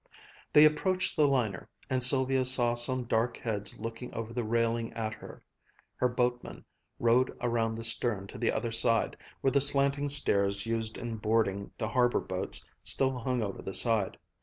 They 0.51 0.65
approached 0.65 1.15
the 1.15 1.27
liner, 1.27 1.69
and 1.87 2.03
Sylvia 2.03 2.43
saw 2.43 2.73
some 2.73 3.03
dark 3.03 3.37
heads 3.37 3.77
looking 3.77 4.11
over 4.15 4.33
the 4.33 4.43
railing 4.43 4.91
at 4.93 5.13
her. 5.13 5.43
Her 5.97 6.07
boatman 6.07 6.65
rowed 6.97 7.37
around 7.39 7.75
the 7.75 7.83
stern 7.83 8.25
to 8.29 8.39
the 8.39 8.51
other 8.51 8.71
side, 8.71 9.15
where 9.41 9.51
the 9.51 9.61
slanting 9.61 10.09
stairs 10.09 10.65
used 10.65 10.97
in 10.97 11.17
boarding 11.17 11.69
the 11.77 11.89
harbor 11.89 12.19
boats 12.19 12.67
still 12.81 13.19
hung 13.19 13.43
over 13.43 13.61
the 13.61 13.75
side. 13.75 14.17